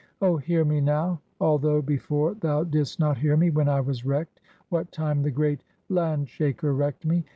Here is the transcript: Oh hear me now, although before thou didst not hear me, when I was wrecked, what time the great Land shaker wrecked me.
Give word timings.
Oh 0.19 0.37
hear 0.37 0.65
me 0.65 0.81
now, 0.81 1.21
although 1.39 1.79
before 1.79 2.33
thou 2.33 2.63
didst 2.63 2.99
not 2.99 3.19
hear 3.19 3.37
me, 3.37 3.51
when 3.51 3.69
I 3.69 3.81
was 3.81 4.03
wrecked, 4.03 4.39
what 4.69 4.91
time 4.91 5.21
the 5.21 5.29
great 5.29 5.61
Land 5.89 6.27
shaker 6.27 6.73
wrecked 6.73 7.05
me. 7.05 7.23